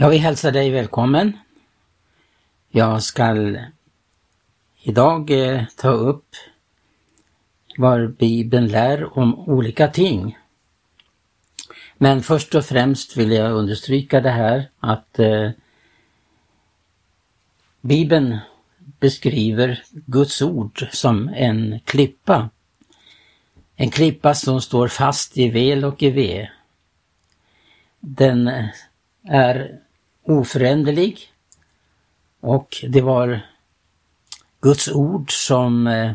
Jag 0.00 0.10
vill 0.10 0.20
hälsa 0.20 0.50
dig 0.50 0.70
välkommen. 0.70 1.38
Jag 2.70 3.02
ska 3.02 3.36
idag 4.82 5.30
eh, 5.30 5.64
ta 5.76 5.88
upp 5.88 6.26
vad 7.76 8.14
Bibeln 8.16 8.68
lär 8.68 9.18
om 9.18 9.38
olika 9.48 9.88
ting. 9.88 10.38
Men 11.96 12.22
först 12.22 12.54
och 12.54 12.64
främst 12.64 13.16
vill 13.16 13.32
jag 13.32 13.52
understryka 13.52 14.20
det 14.20 14.30
här 14.30 14.70
att 14.80 15.18
eh, 15.18 15.50
Bibeln 17.80 18.38
beskriver 18.78 19.82
Guds 19.90 20.42
ord 20.42 20.88
som 20.90 21.28
en 21.28 21.80
klippa. 21.84 22.50
En 23.76 23.90
klippa 23.90 24.34
som 24.34 24.60
står 24.60 24.88
fast 24.88 25.38
i 25.38 25.48
vel 25.48 25.84
och 25.84 26.02
i 26.02 26.10
ve. 26.10 26.48
Den 28.00 28.50
är 29.28 29.80
oföränderlig 30.28 31.32
och 32.40 32.84
det 32.88 33.00
var 33.00 33.40
Guds 34.60 34.88
ord 34.88 35.32
som 35.32 35.86
eh, 35.86 36.12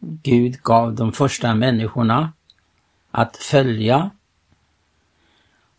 Gud 0.00 0.62
gav 0.62 0.94
de 0.94 1.12
första 1.12 1.54
människorna 1.54 2.32
att 3.10 3.36
följa. 3.36 4.10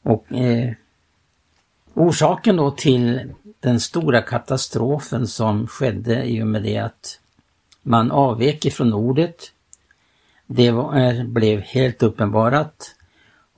Och 0.02 0.32
eh, 0.32 0.74
Orsaken 1.94 2.56
då 2.56 2.72
till 2.72 3.34
den 3.60 3.80
stora 3.80 4.22
katastrofen 4.22 5.28
som 5.28 5.68
skedde 5.68 6.24
i 6.24 6.44
och 6.44 6.48
med 6.48 6.64
det 6.64 6.78
att 6.78 7.20
man 7.82 8.12
avvek 8.12 8.66
ifrån 8.66 8.94
ordet, 8.94 9.52
det 10.46 10.72
var, 10.72 10.98
eh, 10.98 11.24
blev 11.24 11.60
helt 11.62 12.04
uppenbarat 12.04 12.96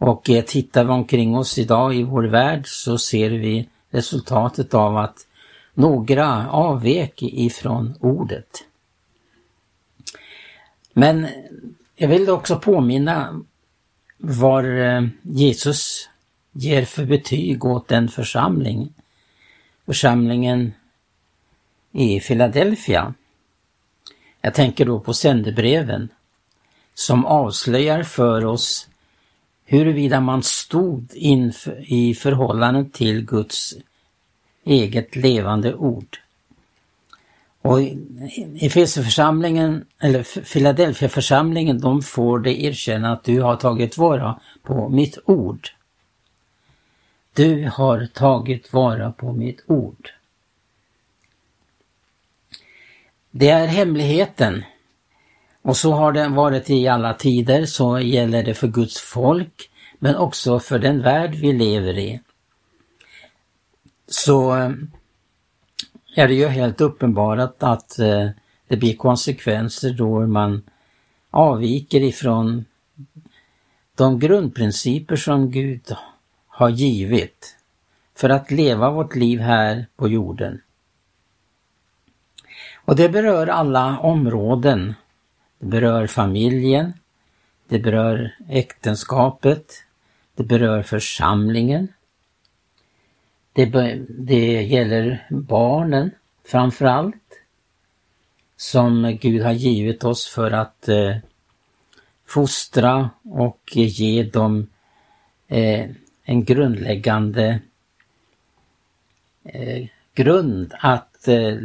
och 0.01 0.29
eh, 0.29 0.43
tittar 0.43 0.83
vi 0.83 0.91
omkring 0.91 1.35
oss 1.35 1.57
idag 1.57 1.95
i 1.95 2.03
vår 2.03 2.23
värld 2.23 2.63
så 2.65 2.97
ser 2.97 3.29
vi 3.29 3.69
resultatet 3.89 4.73
av 4.73 4.97
att 4.97 5.27
några 5.73 6.49
avvek 6.49 7.23
ifrån 7.23 7.97
ordet. 7.99 8.63
Men 10.93 11.27
jag 11.95 12.07
vill 12.07 12.29
också 12.29 12.59
påminna 12.59 13.41
vad 14.17 14.79
eh, 14.79 15.07
Jesus 15.21 16.09
ger 16.51 16.85
för 16.85 17.05
betyg 17.05 17.65
åt 17.65 17.87
den 17.87 18.07
församling, 18.07 18.93
församlingen 19.85 20.73
i 21.91 22.19
Philadelphia. 22.19 23.13
Jag 24.41 24.53
tänker 24.53 24.85
då 24.85 24.99
på 24.99 25.13
sändebreven 25.13 26.09
som 26.93 27.25
avslöjar 27.25 28.03
för 28.03 28.45
oss 28.45 28.87
huruvida 29.71 30.21
man 30.21 30.43
stod 30.43 31.07
inför, 31.13 31.93
i 31.93 32.13
förhållande 32.13 32.85
till 32.93 33.25
Guds 33.25 33.73
eget 34.63 35.15
levande 35.15 35.75
ord. 35.75 36.19
Och 37.61 37.79
Efesierförsamlingen, 38.61 39.85
eller 39.99 40.23
Philadelphia-församlingen, 40.53 41.79
de 41.79 42.01
får 42.01 42.39
det 42.39 42.63
erkänna 42.63 43.13
att 43.13 43.23
du 43.23 43.41
har 43.41 43.55
tagit 43.55 43.97
vara 43.97 44.39
på 44.63 44.89
mitt 44.89 45.17
ord. 45.25 45.69
Du 47.33 47.69
har 47.73 48.07
tagit 48.13 48.73
vara 48.73 49.11
på 49.11 49.33
mitt 49.33 49.63
ord. 49.67 50.09
Det 53.31 53.49
är 53.49 53.67
hemligheten. 53.67 54.63
Och 55.61 55.77
så 55.77 55.91
har 55.91 56.11
det 56.11 56.27
varit 56.27 56.69
i 56.69 56.87
alla 56.87 57.13
tider, 57.13 57.65
så 57.65 57.99
gäller 57.99 58.43
det 58.43 58.53
för 58.53 58.67
Guds 58.67 59.01
folk, 59.01 59.69
men 59.99 60.15
också 60.15 60.59
för 60.59 60.79
den 60.79 61.01
värld 61.01 61.35
vi 61.35 61.53
lever 61.53 61.97
i. 61.97 62.21
Så 64.07 64.55
eh, 64.55 64.71
är 66.15 66.27
det 66.27 66.33
ju 66.33 66.47
helt 66.47 66.81
uppenbarat 66.81 67.63
att 67.63 67.99
eh, 67.99 68.29
det 68.67 68.77
blir 68.77 68.95
konsekvenser 68.95 69.93
då 69.93 70.27
man 70.27 70.63
avviker 71.29 72.03
ifrån 72.03 72.65
de 73.95 74.19
grundprinciper 74.19 75.15
som 75.15 75.51
Gud 75.51 75.95
har 76.47 76.69
givit 76.69 77.57
för 78.15 78.29
att 78.29 78.51
leva 78.51 78.91
vårt 78.91 79.15
liv 79.15 79.39
här 79.39 79.85
på 79.95 80.07
jorden. 80.07 80.61
Och 82.85 82.95
det 82.95 83.09
berör 83.09 83.47
alla 83.47 83.99
områden. 83.99 84.93
Det 85.61 85.67
berör 85.67 86.07
familjen, 86.07 86.93
det 87.67 87.79
berör 87.79 88.35
äktenskapet, 88.49 89.83
det 90.35 90.43
berör 90.43 90.83
församlingen. 90.83 91.87
Det, 93.53 93.65
det 94.09 94.61
gäller 94.61 95.27
barnen 95.29 96.11
framför 96.45 96.85
allt 96.85 97.43
som 98.57 99.17
Gud 99.21 99.43
har 99.43 99.51
givit 99.51 100.03
oss 100.03 100.27
för 100.27 100.51
att 100.51 100.87
eh, 100.87 101.17
fostra 102.25 103.09
och 103.23 103.71
ge 103.73 104.23
dem 104.23 104.67
eh, 105.47 105.89
en 106.23 106.43
grundläggande 106.43 107.59
eh, 109.43 109.87
grund 110.13 110.73
att 110.79 111.27
eh, 111.27 111.57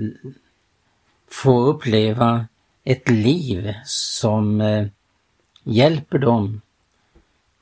få 1.28 1.60
uppleva 1.60 2.46
ett 2.86 3.08
liv 3.08 3.74
som 3.84 4.60
eh, 4.60 4.86
hjälper 5.64 6.18
dem 6.18 6.60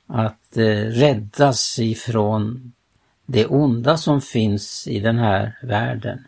att 0.06 0.56
eh, 0.56 0.76
räddas 0.76 1.78
ifrån 1.78 2.72
det 3.26 3.46
onda 3.46 3.96
som 3.96 4.20
finns 4.20 4.88
i 4.88 5.00
den 5.00 5.18
här 5.18 5.58
världen. 5.62 6.24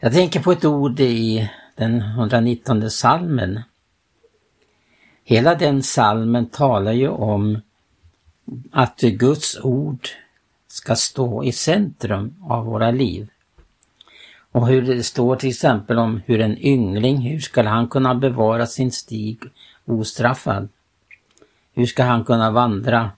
Jag 0.00 0.12
tänker 0.12 0.40
på 0.40 0.52
ett 0.52 0.64
ord 0.64 1.00
i 1.00 1.50
den 1.74 2.02
119 2.02 2.90
salmen. 2.90 3.62
Hela 5.24 5.54
den 5.54 5.82
salmen 5.82 6.46
talar 6.46 6.92
ju 6.92 7.08
om 7.08 7.60
att 8.72 9.00
Guds 9.00 9.60
ord 9.62 10.08
ska 10.68 10.96
stå 10.96 11.44
i 11.44 11.52
centrum 11.52 12.34
av 12.42 12.64
våra 12.64 12.90
liv. 12.90 13.28
Och 14.52 14.68
hur 14.68 14.82
det 14.82 15.02
står 15.02 15.36
till 15.36 15.48
exempel 15.48 15.98
om 15.98 16.22
hur 16.26 16.40
en 16.40 16.58
yngling, 16.58 17.20
hur 17.20 17.40
ska 17.40 17.62
han 17.62 17.88
kunna 17.88 18.14
bevara 18.14 18.66
sin 18.66 18.92
stig 18.92 19.42
ostraffad? 19.84 20.68
Hur 21.74 21.86
ska 21.86 22.04
han 22.04 22.24
kunna 22.24 22.50
vandra 22.50 23.10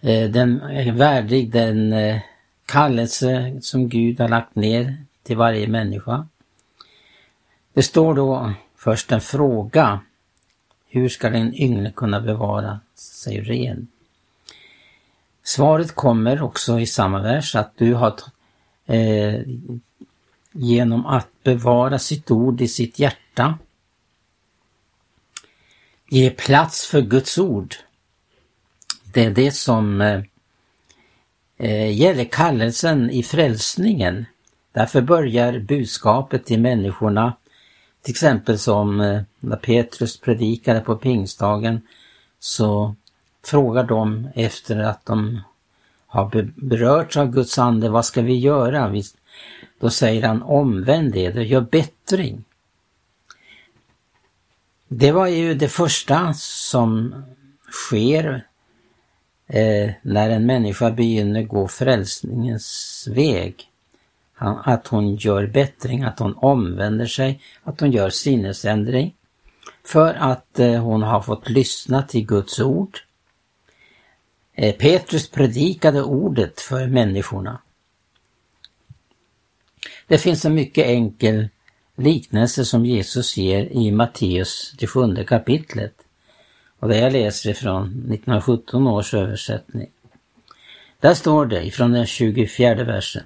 eh, 0.00 0.30
den, 0.30 0.60
värdig 0.96 1.50
den 1.50 1.92
eh, 1.92 2.20
kallelse 2.66 3.58
som 3.62 3.88
Gud 3.88 4.20
har 4.20 4.28
lagt 4.28 4.54
ner 4.54 4.96
till 5.22 5.36
varje 5.36 5.68
människa? 5.68 6.26
Det 7.72 7.82
står 7.82 8.14
då 8.14 8.52
först 8.76 9.12
en 9.12 9.20
fråga. 9.20 10.00
Hur 10.88 11.08
ska 11.08 11.30
den 11.30 11.54
yngling 11.54 11.92
kunna 11.92 12.20
bevara 12.20 12.80
sig 12.94 13.40
ren? 13.40 13.88
Svaret 15.42 15.94
kommer 15.94 16.42
också 16.42 16.80
i 16.80 16.86
samma 16.86 17.22
vers 17.22 17.54
att 17.54 17.72
du 17.76 17.94
har 17.94 18.14
eh, 18.88 19.40
genom 20.52 21.06
att 21.06 21.28
bevara 21.42 21.98
sitt 21.98 22.30
ord 22.30 22.60
i 22.60 22.68
sitt 22.68 22.98
hjärta 22.98 23.58
ge 26.10 26.30
plats 26.30 26.86
för 26.86 27.00
Guds 27.00 27.38
ord. 27.38 27.74
Det 29.12 29.24
är 29.24 29.30
det 29.30 29.52
som 29.52 30.00
eh, 30.00 30.22
eh, 31.58 31.90
gäller 32.00 32.24
kallelsen 32.24 33.10
i 33.10 33.22
frälsningen. 33.22 34.26
Därför 34.72 35.00
börjar 35.00 35.58
budskapet 35.58 36.46
till 36.46 36.60
människorna, 36.60 37.36
till 38.02 38.12
exempel 38.12 38.58
som 38.58 39.00
eh, 39.00 39.22
när 39.40 39.56
Petrus 39.56 40.20
predikade 40.20 40.80
på 40.80 40.96
pingstdagen, 40.96 41.80
så 42.38 42.94
frågar 43.44 43.84
de 43.84 44.28
efter 44.34 44.78
att 44.78 45.06
de 45.06 45.40
har 46.08 46.50
berörts 46.56 47.16
av 47.16 47.30
Guds 47.30 47.58
ande, 47.58 47.88
vad 47.88 48.04
ska 48.04 48.22
vi 48.22 48.38
göra? 48.38 48.94
Då 49.80 49.90
säger 49.90 50.22
han 50.22 50.42
omvänd 50.42 51.16
er, 51.16 51.32
gör 51.32 51.60
bättring. 51.60 52.44
Det 54.88 55.12
var 55.12 55.26
ju 55.26 55.54
det 55.54 55.68
första 55.68 56.34
som 56.34 57.24
sker 57.70 58.46
eh, 59.46 59.90
när 60.02 60.30
en 60.30 60.46
människa 60.46 60.90
begynner 60.90 61.42
gå 61.42 61.68
frälsningens 61.68 63.08
väg. 63.10 63.64
att 64.64 64.86
hon 64.86 65.16
gör 65.16 65.46
bättring, 65.46 66.02
att 66.02 66.18
hon 66.18 66.34
omvänder 66.36 67.06
sig, 67.06 67.40
att 67.64 67.80
hon 67.80 67.92
gör 67.92 68.10
sinnesändring. 68.10 69.14
För 69.84 70.14
att 70.14 70.58
eh, 70.58 70.82
hon 70.82 71.02
har 71.02 71.20
fått 71.20 71.48
lyssna 71.48 72.02
till 72.02 72.26
Guds 72.26 72.60
ord. 72.60 72.98
Eh, 74.60 74.74
Petrus 74.74 75.30
predikade 75.30 76.02
ordet 76.02 76.60
för 76.60 76.86
människorna. 76.86 77.60
Det 80.06 80.18
finns 80.18 80.44
en 80.44 80.54
mycket 80.54 80.86
enkel 80.86 81.48
liknelse 81.96 82.64
som 82.64 82.86
Jesus 82.86 83.36
ger 83.36 83.64
i 83.64 83.90
Matteus, 83.90 84.74
det 84.78 84.86
sjunde 84.86 85.24
kapitlet. 85.24 85.94
Och 86.78 86.88
det 86.88 86.98
jag 86.98 87.12
läser 87.12 87.50
ifrån 87.50 87.84
1917 87.86 88.86
års 88.86 89.14
översättning. 89.14 89.90
Där 91.00 91.14
står 91.14 91.46
det 91.46 91.66
ifrån 91.66 91.92
den 91.92 92.06
24 92.06 92.84
versen. 92.84 93.24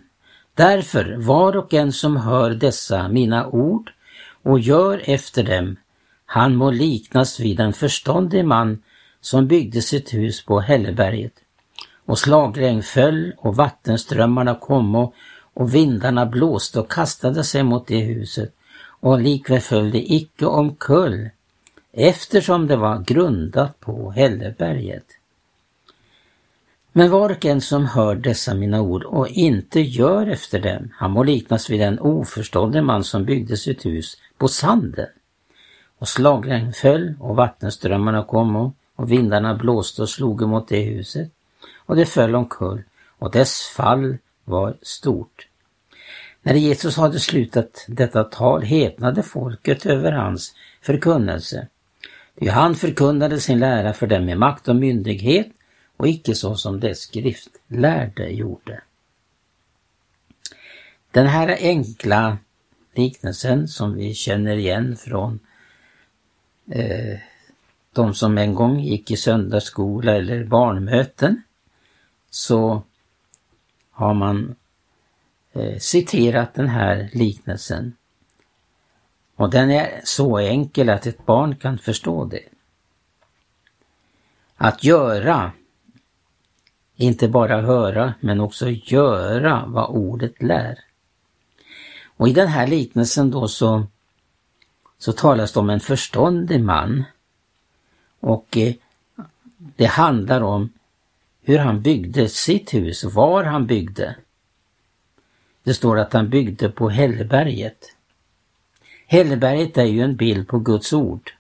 Därför, 0.55 1.17
var 1.19 1.57
och 1.57 1.75
en 1.75 1.93
som 1.93 2.17
hör 2.17 2.51
dessa 2.51 3.09
mina 3.09 3.47
ord 3.47 3.93
och 4.43 4.61
gör 4.61 5.03
efter 5.05 5.43
dem, 5.43 5.77
han 6.27 6.57
må 6.57 6.71
liknas 6.71 7.41
vid 7.41 7.61
en 7.61 7.73
förståndig 7.73 8.45
man 8.45 8.83
som 9.23 9.47
byggde 9.47 9.83
sitt 9.83 10.15
hus 10.15 10.45
på 10.45 10.61
Hälleberget. 10.61 11.33
Och 12.07 12.19
slagregn 12.19 12.83
föll 12.83 13.33
och 13.39 13.57
vattenströmmarna 13.57 14.55
kom 14.55 15.13
och 15.55 15.75
vindarna 15.75 16.27
blåste 16.27 16.81
och 16.81 16.91
kastade 16.91 17.45
sig 17.45 17.63
mot 17.63 17.87
det 17.87 18.01
huset 18.01 18.55
och 19.01 19.21
likväl 19.21 19.61
föll 19.61 19.91
det 19.91 20.13
icke 20.13 20.47
omkull 20.47 21.29
eftersom 21.93 22.67
det 22.67 22.77
var 22.77 22.99
grundat 22.99 23.81
på 23.81 24.11
Hälleberget. 24.11 25.05
Men 26.93 27.11
var 27.11 27.31
och 27.31 27.45
en 27.45 27.61
som 27.61 27.87
hör 27.87 28.15
dessa 28.15 28.55
mina 28.55 28.81
ord 28.81 29.05
och 29.05 29.29
inte 29.29 29.81
gör 29.81 30.27
efter 30.27 30.61
dem, 30.61 30.93
han 30.95 31.11
må 31.11 31.23
liknas 31.23 31.71
vid 31.71 31.81
en 31.81 31.99
oförståndig 31.99 32.85
man 32.85 33.05
som 33.05 33.25
byggde 33.25 33.57
sitt 33.57 33.87
hus 33.87 34.17
på 34.39 34.49
sanden. 34.49 35.09
Och 35.99 36.09
slagregn 36.09 36.73
föll 36.73 37.15
och 37.21 37.37
vattenströmmarna 37.37 38.25
kom 38.25 38.57
och 38.97 39.13
vindarna 39.13 39.55
blåste 39.55 40.03
och 40.03 40.09
slog 40.09 40.43
emot 40.43 40.69
det 40.69 40.81
huset 40.81 41.31
och 41.77 41.97
det 41.97 42.07
föll 42.07 42.35
omkull 42.35 42.83
och 43.19 43.31
dess 43.31 43.61
fall 43.77 44.19
var 44.45 44.77
stort. 44.83 45.49
När 46.43 46.55
Jesus 46.55 46.97
hade 46.97 47.21
slutat 47.21 47.85
detta 47.89 48.25
tal 48.25 48.63
häpnade 48.63 49.23
folket 49.23 49.87
över 49.87 50.13
hans 50.13 50.55
förkunnelse. 50.81 51.69
Ty 52.41 52.49
han 52.49 52.75
förkunnade 52.75 53.41
sin 53.41 53.59
lära 53.59 53.93
för 53.93 54.07
dem 54.07 54.25
med 54.25 54.39
makt 54.39 54.69
och 54.69 54.77
myndighet 54.77 55.49
och 55.97 56.09
icke 56.09 56.35
så 56.35 56.57
som 56.57 56.81
dess 56.81 57.01
skriftlärde 57.01 58.29
gjorde. 58.29 58.83
Den 61.11 61.27
här 61.27 61.57
enkla 61.61 62.39
liknelsen 62.95 63.69
som 63.69 63.95
vi 63.95 64.15
känner 64.15 64.57
igen 64.57 64.97
från 64.97 65.41
eh, 66.71 67.19
de 67.93 68.15
som 68.15 68.39
en 68.39 68.55
gång 68.55 68.81
gick 68.81 69.11
i 69.11 69.17
söndagsskola 69.17 70.17
eller 70.17 70.45
barnmöten 70.45 71.43
så 72.31 72.83
har 73.91 74.15
man 74.15 74.55
eh, 75.53 75.79
citerat 75.79 76.55
den 76.55 76.69
här 76.69 77.11
liknelsen. 77.13 77.97
Och 79.37 79.51
den 79.51 79.71
är 79.71 80.01
så 80.05 80.39
enkel 80.39 80.89
att 80.89 81.07
ett 81.07 81.27
barn 81.27 81.57
kan 81.57 81.79
förstå 81.79 82.25
det. 82.25 82.49
Att 84.57 84.85
göra, 84.85 85.53
inte 86.97 87.29
bara 87.29 87.61
höra, 87.61 88.15
men 88.21 88.41
också 88.41 88.69
göra 88.69 89.65
vad 89.67 89.91
ordet 89.91 90.43
lär. 90.43 90.79
Och 92.17 92.29
i 92.29 92.33
den 92.33 92.49
här 92.49 92.67
liknelsen 92.67 93.31
då 93.31 93.49
så, 93.49 93.87
så 94.99 95.13
talas 95.13 95.53
det 95.53 95.61
om 95.61 95.71
en 95.71 95.81
förståndig 95.81 96.61
man. 96.61 97.05
Och 98.23 98.57
eh, 98.57 98.75
det 99.77 99.87
handlar 99.87 100.41
om 100.41 100.73
hur 101.43 101.59
han 101.59 101.83
byggde 101.83 102.29
sitt 102.29 102.75
hus, 102.75 103.05
var 103.05 103.45
han 103.45 103.67
byggde. 103.67 104.17
Det 105.63 105.75
står 105.75 105.99
att 105.99 106.13
han 106.13 106.29
byggde 106.31 106.69
på 106.69 106.89
Hälleberget. 106.89 107.97
Hälleberget 109.07 109.79
är 109.79 109.85
ju 109.85 110.01
en 110.01 110.17
bild 110.17 110.49
på 110.49 110.59
Guds 110.59 110.93
ord. 110.93 111.33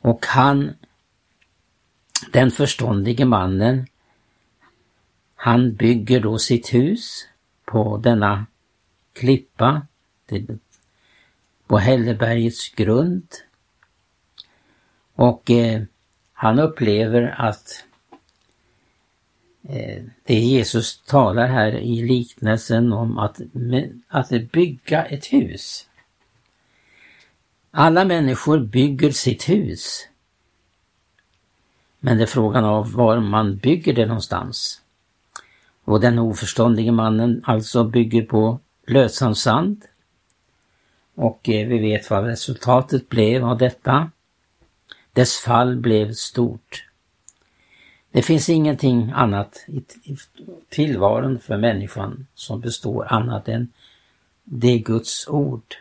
Och 0.00 0.26
han, 0.26 0.74
den 2.32 2.50
förståndige 2.50 3.24
mannen, 3.24 3.86
han 5.34 5.74
bygger 5.74 6.20
då 6.20 6.38
sitt 6.38 6.74
hus 6.74 7.26
på 7.64 7.96
denna 7.96 8.46
klippa, 9.12 9.86
på 11.66 11.78
Hällebergets 11.78 12.68
grund. 12.68 13.26
Och 15.22 15.50
eh, 15.50 15.82
han 16.32 16.58
upplever 16.58 17.34
att 17.38 17.84
Eh, 19.68 20.02
det 20.24 20.34
Jesus 20.34 21.02
talar 21.02 21.46
här 21.46 21.72
i 21.72 22.02
liknelsen 22.02 22.92
om 22.92 23.18
att, 23.18 23.40
att 24.08 24.52
bygga 24.52 25.04
ett 25.04 25.26
hus. 25.26 25.86
Alla 27.70 28.04
människor 28.04 28.58
bygger 28.60 29.10
sitt 29.10 29.48
hus. 29.48 30.08
Men 32.00 32.16
det 32.16 32.22
är 32.22 32.26
frågan 32.26 32.64
av 32.64 32.92
var 32.92 33.20
man 33.20 33.56
bygger 33.56 33.92
det 33.92 34.06
någonstans. 34.06 34.80
Och 35.84 36.00
den 36.00 36.18
oförståndige 36.18 36.92
mannen 36.92 37.42
alltså 37.44 37.84
bygger 37.84 38.22
på 38.22 38.60
lösan 38.86 39.34
sand. 39.34 39.84
Och 41.14 41.48
eh, 41.48 41.68
vi 41.68 41.78
vet 41.78 42.10
vad 42.10 42.24
resultatet 42.24 43.08
blev 43.08 43.44
av 43.44 43.58
detta. 43.58 44.10
Dess 45.12 45.36
fall 45.36 45.76
blev 45.76 46.12
stort. 46.12 46.84
Det 48.10 48.22
finns 48.22 48.48
ingenting 48.48 49.12
annat 49.14 49.64
i 49.66 50.16
tillvaron 50.68 51.40
för 51.40 51.56
människan 51.56 52.26
som 52.34 52.60
består 52.60 53.06
annat 53.12 53.48
än 53.48 53.72
det 54.44 54.78
Guds 54.78 55.28
ord 55.28 55.76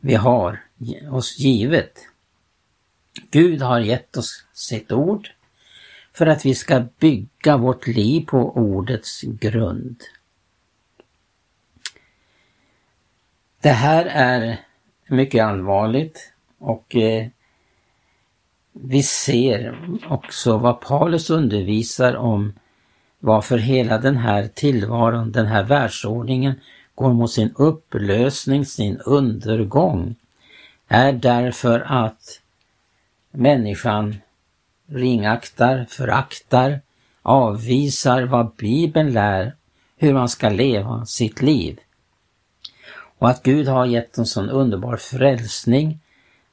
vi 0.00 0.14
har 0.14 0.62
oss 1.10 1.38
givet. 1.38 1.98
Gud 3.30 3.62
har 3.62 3.80
gett 3.80 4.16
oss 4.16 4.44
sitt 4.52 4.92
ord 4.92 5.30
för 6.12 6.26
att 6.26 6.44
vi 6.44 6.54
ska 6.54 6.84
bygga 6.98 7.56
vårt 7.56 7.86
liv 7.86 8.26
på 8.26 8.56
ordets 8.56 9.20
grund. 9.22 10.02
Det 13.60 13.70
här 13.70 14.06
är 14.06 14.60
mycket 15.06 15.44
allvarligt 15.44 16.32
och 16.58 16.96
eh, 16.96 17.28
vi 18.80 19.02
ser 19.02 19.78
också 20.08 20.58
vad 20.58 20.80
Paulus 20.80 21.30
undervisar 21.30 22.16
om 22.16 22.52
varför 23.18 23.58
hela 23.58 23.98
den 23.98 24.16
här 24.16 24.48
tillvaron, 24.54 25.32
den 25.32 25.46
här 25.46 25.62
världsordningen 25.62 26.54
går 26.94 27.12
mot 27.12 27.30
sin 27.30 27.52
upplösning, 27.56 28.66
sin 28.66 28.98
undergång, 28.98 30.14
är 30.88 31.12
därför 31.12 31.80
att 31.80 32.40
människan 33.30 34.16
ringaktar, 34.86 35.86
föraktar, 35.88 36.80
avvisar 37.22 38.22
vad 38.22 38.54
Bibeln 38.56 39.12
lär 39.12 39.54
hur 39.96 40.14
man 40.14 40.28
ska 40.28 40.48
leva 40.48 41.06
sitt 41.06 41.42
liv. 41.42 41.78
Och 43.18 43.28
att 43.28 43.42
Gud 43.42 43.68
har 43.68 43.86
gett 43.86 44.18
en 44.18 44.26
sån 44.26 44.50
underbar 44.50 44.96
frälsning 44.96 46.00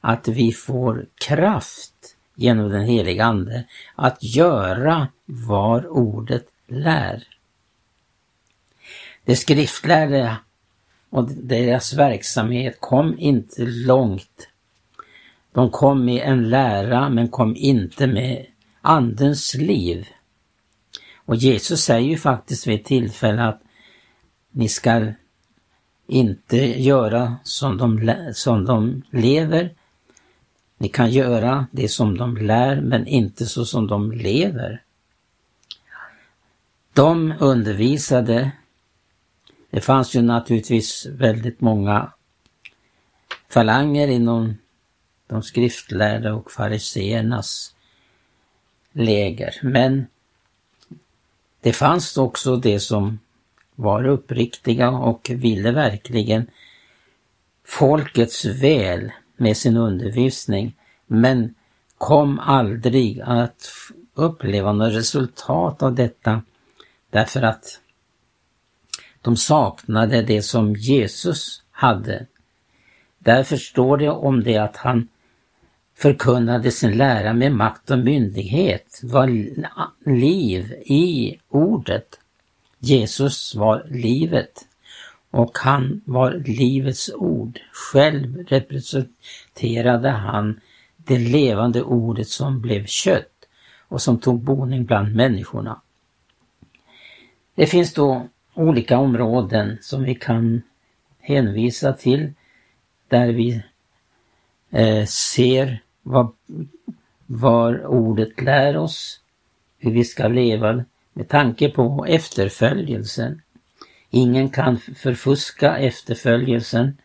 att 0.00 0.28
vi 0.28 0.52
får 0.52 1.06
kraft 1.26 2.13
genom 2.34 2.70
den 2.70 2.84
heliga 2.84 3.24
Ande 3.24 3.64
att 3.94 4.22
göra 4.22 5.08
vad 5.24 5.86
ordet 5.86 6.46
lär. 6.66 7.24
De 9.24 9.36
skriftlärde 9.36 10.36
och 11.10 11.30
deras 11.30 11.94
verksamhet 11.94 12.76
kom 12.80 13.18
inte 13.18 13.62
långt. 13.66 14.48
De 15.52 15.70
kom 15.70 16.04
med 16.04 16.22
en 16.22 16.48
lära 16.48 17.08
men 17.08 17.28
kom 17.28 17.56
inte 17.56 18.06
med 18.06 18.46
Andens 18.80 19.54
liv. 19.54 20.08
Och 21.16 21.36
Jesus 21.36 21.80
säger 21.80 22.08
ju 22.08 22.16
faktiskt 22.16 22.66
vid 22.66 22.80
ett 22.80 22.86
tillfälle 22.86 23.42
att 23.42 23.62
ni 24.50 24.68
ska 24.68 25.12
inte 26.06 26.82
göra 26.82 27.36
som 27.42 27.78
de, 27.78 28.14
som 28.34 28.64
de 28.64 29.02
lever 29.10 29.70
ni 30.84 30.88
kan 30.88 31.10
göra 31.10 31.66
det 31.70 31.88
som 31.88 32.16
de 32.16 32.36
lär 32.36 32.80
men 32.80 33.06
inte 33.06 33.46
så 33.46 33.64
som 33.64 33.86
de 33.86 34.12
lever. 34.12 34.82
De 36.92 37.34
undervisade. 37.40 38.50
Det 39.70 39.80
fanns 39.80 40.14
ju 40.14 40.22
naturligtvis 40.22 41.06
väldigt 41.06 41.60
många 41.60 42.12
falanger 43.48 44.08
inom 44.08 44.56
de 45.26 45.42
skriftlärda 45.42 46.34
och 46.34 46.50
fariseernas 46.50 47.74
läger. 48.92 49.60
Men 49.62 50.06
det 51.60 51.72
fanns 51.72 52.16
också 52.16 52.56
det 52.56 52.80
som 52.80 53.18
var 53.74 54.06
uppriktiga 54.06 54.90
och 54.90 55.30
ville 55.30 55.72
verkligen 55.72 56.50
folkets 57.64 58.44
väl 58.44 59.12
med 59.36 59.56
sin 59.56 59.76
undervisning 59.76 60.76
men 61.06 61.54
kom 61.98 62.38
aldrig 62.38 63.20
att 63.20 63.70
uppleva 64.14 64.72
något 64.72 64.92
resultat 64.92 65.82
av 65.82 65.94
detta 65.94 66.42
därför 67.10 67.42
att 67.42 67.80
de 69.22 69.36
saknade 69.36 70.22
det 70.22 70.42
som 70.42 70.74
Jesus 70.74 71.62
hade. 71.70 72.26
Därför 73.18 73.56
står 73.56 73.96
det 73.96 74.10
om 74.10 74.44
det 74.44 74.58
att 74.58 74.76
han 74.76 75.08
förkunnade 75.96 76.70
sin 76.70 76.96
lära 76.96 77.32
med 77.32 77.52
makt 77.52 77.90
och 77.90 77.98
myndighet, 77.98 79.00
var 79.02 79.26
liv 80.10 80.72
i 80.84 81.38
ordet. 81.48 82.20
Jesus 82.78 83.54
var 83.54 83.86
livet 83.90 84.66
och 85.34 85.58
han 85.58 86.00
var 86.04 86.32
livets 86.32 87.10
ord. 87.14 87.60
Själv 87.72 88.46
representerade 88.48 90.10
han 90.10 90.60
det 90.96 91.18
levande 91.18 91.82
ordet 91.82 92.28
som 92.28 92.60
blev 92.60 92.86
kött 92.86 93.48
och 93.88 94.02
som 94.02 94.18
tog 94.18 94.40
boning 94.40 94.84
bland 94.84 95.14
människorna. 95.14 95.80
Det 97.54 97.66
finns 97.66 97.94
då 97.94 98.28
olika 98.54 98.98
områden 98.98 99.78
som 99.80 100.02
vi 100.02 100.14
kan 100.14 100.62
hänvisa 101.20 101.92
till 101.92 102.32
där 103.08 103.28
vi 103.32 103.62
eh, 104.70 105.06
ser 105.06 105.82
vad, 106.02 106.32
vad 107.26 107.84
ordet 107.84 108.40
lär 108.40 108.76
oss, 108.76 109.20
hur 109.78 109.90
vi 109.90 110.04
ska 110.04 110.28
leva 110.28 110.84
med 111.12 111.28
tanke 111.28 111.68
på 111.68 112.04
efterföljelsen. 112.08 113.40
Ingen 114.14 114.48
kan 114.48 114.78
förfuska 114.78 115.78
efterföljelsen 115.78 116.98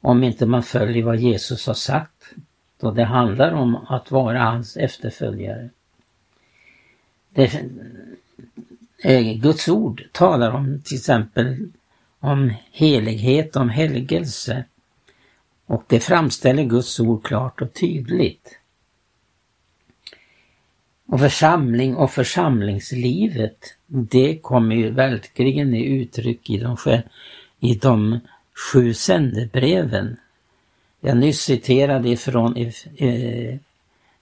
om 0.00 0.24
inte 0.24 0.46
man 0.46 0.62
följer 0.62 1.04
vad 1.04 1.16
Jesus 1.16 1.66
har 1.66 1.74
sagt, 1.74 2.24
då 2.80 2.90
det 2.90 3.04
handlar 3.04 3.52
om 3.52 3.76
att 3.76 4.10
vara 4.10 4.42
hans 4.42 4.76
efterföljare. 4.76 5.70
Det, 7.30 7.62
Guds 9.34 9.68
ord 9.68 10.02
talar 10.12 10.50
om 10.50 10.82
till 10.84 10.96
exempel 10.96 11.68
om 12.18 12.52
helighet, 12.72 13.56
om 13.56 13.68
helgelse. 13.68 14.64
Och 15.66 15.84
det 15.86 16.00
framställer 16.00 16.64
Guds 16.64 17.00
ord 17.00 17.26
klart 17.26 17.62
och 17.62 17.74
tydligt. 17.74 18.58
Och 21.06 21.20
församling 21.20 21.96
och 21.96 22.10
församlingslivet, 22.10 23.74
det 23.86 24.38
kommer 24.38 24.76
ju 24.76 24.90
verkligen 24.90 25.74
i 25.74 25.84
uttryck 25.84 26.50
i 26.50 26.58
de, 26.58 26.76
i 27.60 27.74
de 27.74 28.20
sju 28.54 28.94
sändebreven. 28.94 30.16
Jag 31.00 31.16
nyss 31.16 31.40
citerade 31.40 32.08
ifrån 32.08 32.56
eh, 32.96 33.54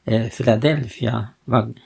eh, 0.05 0.29
Philadelphia 0.29 1.29
vad 1.45 1.79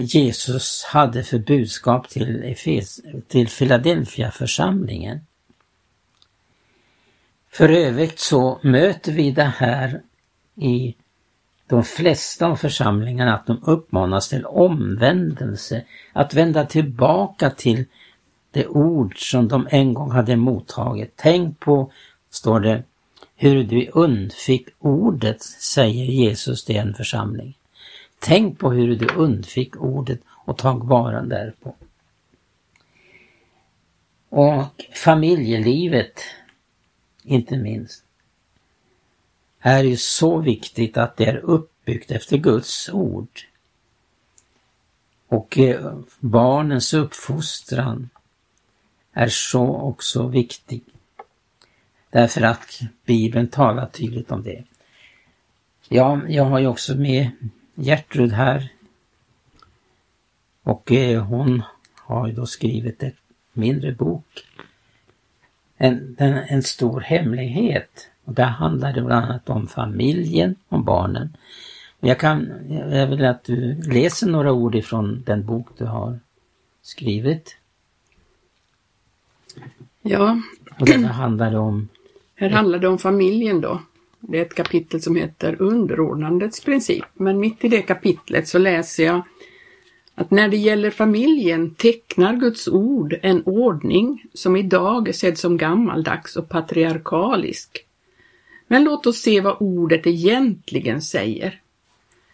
Jesus 0.00 0.84
hade 0.84 1.22
för 1.22 1.38
budskap 1.38 2.08
till, 2.08 2.42
Efes, 2.44 3.00
till 3.28 3.48
Philadelphia 3.48 4.30
församlingen. 4.30 5.20
För 7.50 7.68
övrigt 7.68 8.18
så 8.18 8.60
möter 8.62 9.12
vi 9.12 9.30
det 9.30 9.52
här 9.56 10.02
i 10.56 10.94
de 11.70 11.84
flesta 11.84 12.46
av 12.46 12.56
församlingarna 12.56 13.34
att 13.34 13.46
de 13.46 13.60
uppmanas 13.64 14.28
till 14.28 14.46
omvändelse, 14.46 15.84
att 16.12 16.34
vända 16.34 16.66
tillbaka 16.66 17.50
till 17.50 17.84
det 18.50 18.66
ord 18.66 19.30
som 19.30 19.48
de 19.48 19.68
en 19.70 19.94
gång 19.94 20.10
hade 20.10 20.36
mottagit. 20.36 21.12
Tänk 21.16 21.60
på, 21.60 21.92
står 22.30 22.60
det, 22.60 22.82
hur 23.36 23.64
du 23.64 23.86
undfick 23.92 24.68
ordet, 24.78 25.42
säger 25.42 26.04
Jesus 26.04 26.64
till 26.64 26.76
en 26.76 26.94
församling. 26.94 27.56
Tänk 28.18 28.58
på 28.58 28.70
hur 28.70 28.96
du 28.96 29.06
undfick 29.14 29.76
ordet 29.76 30.20
och 30.28 30.58
tag 30.58 30.88
vara 30.88 31.22
därpå. 31.22 31.74
Och 34.28 34.64
familjelivet, 34.94 36.20
inte 37.22 37.56
minst, 37.56 38.04
är 39.60 39.84
ju 39.84 39.96
så 39.96 40.38
viktigt 40.38 40.96
att 40.96 41.16
det 41.16 41.26
är 41.26 41.36
uppbyggt 41.36 42.10
efter 42.10 42.36
Guds 42.36 42.88
ord. 42.88 43.40
Och 45.28 45.58
eh, 45.58 45.98
barnens 46.20 46.94
uppfostran 46.94 48.08
är 49.12 49.28
så 49.28 49.76
också 49.76 50.26
viktig. 50.26 50.82
Därför 52.10 52.42
att 52.42 52.80
Bibeln 53.04 53.48
talar 53.48 53.86
tydligt 53.86 54.30
om 54.30 54.42
det. 54.42 54.64
Ja, 55.88 56.20
jag 56.28 56.44
har 56.44 56.58
ju 56.58 56.66
också 56.66 56.94
med 56.94 57.30
Gertrud 57.74 58.32
här. 58.32 58.72
Och 60.62 60.92
eh, 60.92 61.24
hon 61.24 61.62
har 61.94 62.26
ju 62.26 62.32
då 62.32 62.46
skrivit 62.46 63.02
ett 63.02 63.16
mindre 63.52 63.92
bok. 63.92 64.46
En, 65.76 66.16
en, 66.18 66.34
en 66.34 66.62
stor 66.62 67.00
hemlighet. 67.00 68.09
Och 68.30 68.36
där 68.36 68.46
handlar 68.46 68.92
det 68.92 69.02
bland 69.02 69.24
annat 69.24 69.50
om 69.50 69.66
familjen, 69.66 70.54
om 70.68 70.84
barnen. 70.84 71.36
Jag, 72.00 72.18
kan, 72.18 72.52
jag 72.90 73.06
vill 73.06 73.24
att 73.24 73.44
du 73.44 73.82
läser 73.82 74.26
några 74.26 74.52
ord 74.52 74.74
ifrån 74.74 75.22
den 75.26 75.46
bok 75.46 75.68
du 75.78 75.84
har 75.84 76.18
skrivit. 76.82 77.56
Ja. 80.02 80.40
Och 80.80 80.86
den 80.86 81.04
handlar 81.04 81.54
om... 81.54 81.88
Här 82.34 82.50
handlar 82.50 82.78
det 82.78 82.88
om 82.88 82.98
familjen 82.98 83.60
då. 83.60 83.80
Det 84.20 84.38
är 84.38 84.42
ett 84.42 84.54
kapitel 84.54 85.02
som 85.02 85.16
heter 85.16 85.62
Underordnandets 85.62 86.64
princip. 86.64 87.04
Men 87.14 87.40
mitt 87.40 87.64
i 87.64 87.68
det 87.68 87.82
kapitlet 87.82 88.48
så 88.48 88.58
läser 88.58 89.04
jag 89.04 89.22
att 90.14 90.30
när 90.30 90.48
det 90.48 90.56
gäller 90.56 90.90
familjen 90.90 91.74
tecknar 91.74 92.36
Guds 92.36 92.68
ord 92.68 93.18
en 93.22 93.42
ordning 93.42 94.24
som 94.34 94.56
idag 94.56 95.08
är 95.08 95.12
sedd 95.12 95.38
som 95.38 95.56
gammaldags 95.56 96.36
och 96.36 96.48
patriarkalisk. 96.48 97.86
Men 98.72 98.84
låt 98.84 99.06
oss 99.06 99.20
se 99.20 99.40
vad 99.40 99.56
ordet 99.60 100.06
egentligen 100.06 101.02
säger. 101.02 101.60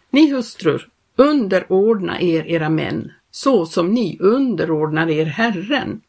Ni 0.09 0.31
hustrur, 0.31 0.89
underordna 1.15 2.21
er 2.21 2.47
era 2.47 2.69
män, 2.69 3.11
så 3.31 3.65
som 3.65 3.93
ni 3.93 4.17
underordnar 4.19 5.09
er 5.09 5.25
Herren. 5.25 6.01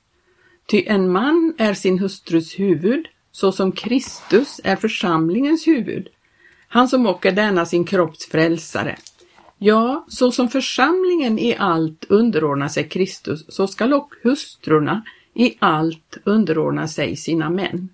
Ty 0.66 0.84
en 0.86 1.12
man 1.12 1.54
är 1.58 1.74
sin 1.74 1.98
hustrus 1.98 2.58
huvud, 2.58 3.08
så 3.32 3.52
som 3.52 3.72
Kristus 3.72 4.60
är 4.64 4.76
församlingens 4.76 5.66
huvud, 5.66 6.08
han 6.68 6.88
som 6.88 7.06
åker 7.06 7.28
är 7.28 7.36
denna 7.36 7.66
sin 7.66 7.84
kropps 7.84 8.26
frälsare. 8.26 8.96
Ja, 9.58 10.04
så 10.08 10.32
som 10.32 10.48
församlingen 10.48 11.38
i 11.38 11.56
allt 11.58 12.04
underordnar 12.08 12.68
sig 12.68 12.88
Kristus, 12.88 13.44
så 13.48 13.66
skall 13.66 13.94
och 13.94 14.14
hustrurna 14.22 15.04
i 15.34 15.56
allt 15.58 16.18
underordna 16.24 16.88
sig 16.88 17.16
sina 17.16 17.50
män. 17.50 17.88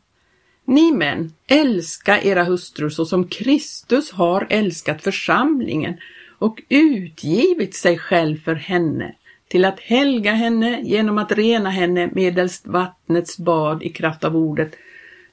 Ni 0.64 0.92
män, 0.92 1.32
älska 1.46 2.22
era 2.22 2.44
hustrur 2.44 2.88
så 2.88 3.04
som 3.04 3.28
Kristus 3.28 4.12
har 4.12 4.46
älskat 4.50 5.02
församlingen 5.02 5.94
och 6.38 6.62
utgivit 6.68 7.74
sig 7.74 7.98
själv 7.98 8.36
för 8.36 8.54
henne, 8.54 9.14
till 9.48 9.64
att 9.64 9.80
helga 9.80 10.32
henne 10.32 10.80
genom 10.82 11.18
att 11.18 11.32
rena 11.32 11.70
henne 11.70 12.10
medelst 12.12 12.66
vattnets 12.66 13.38
bad 13.38 13.82
i 13.82 13.88
kraft 13.88 14.24
av 14.24 14.36
ordet, 14.36 14.76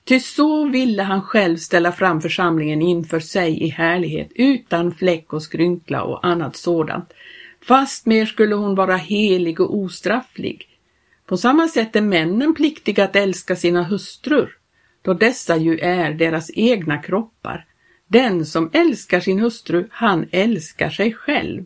Ty 0.04 0.20
så 0.20 0.70
ville 0.70 1.04
han 1.04 1.22
själv 1.22 1.58
ställa 1.58 1.92
fram 1.92 2.22
församlingen 2.22 2.82
inför 2.82 3.20
sig 3.20 3.64
i 3.64 3.68
härlighet, 3.68 4.32
utan 4.36 4.92
fläck 4.92 5.34
och 5.34 5.44
skrynkla 5.44 6.04
och 6.04 6.26
annat 6.26 6.56
sådant. 6.56 7.14
Fastmer 7.62 8.26
skulle 8.26 8.56
hon 8.56 8.76
vara 8.76 8.96
helig 8.96 9.60
och 9.60 9.78
ostrafflig. 9.78 10.68
På 11.26 11.38
samma 11.38 11.68
sätt 11.68 11.96
är 11.96 12.02
männen 12.02 12.56
pliktiga 12.56 13.04
att 13.04 13.16
älska 13.16 13.56
sina 13.56 13.84
hustrur, 13.84 14.58
då 15.02 15.14
dessa 15.14 15.58
ju 15.58 15.80
är 15.80 16.14
deras 16.14 16.52
egna 16.54 16.98
kroppar. 16.98 17.66
Den 18.08 18.46
som 18.46 18.70
älskar 18.74 19.20
sin 19.20 19.40
hustru, 19.40 19.88
han 19.92 20.28
älskar 20.32 20.90
sig 20.90 21.14
själv. 21.14 21.66